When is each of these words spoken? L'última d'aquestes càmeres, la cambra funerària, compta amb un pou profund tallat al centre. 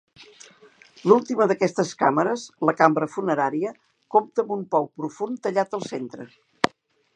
L'última 1.09 1.45
d'aquestes 1.51 1.91
càmeres, 1.99 2.45
la 2.69 2.75
cambra 2.79 3.09
funerària, 3.17 3.75
compta 4.17 4.45
amb 4.45 4.57
un 4.59 4.67
pou 4.75 4.91
profund 5.03 5.41
tallat 5.45 5.79
al 5.81 5.89
centre. 5.93 6.29